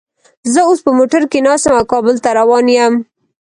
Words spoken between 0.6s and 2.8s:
اوس په موټر کې ناست یم او کابل ته روان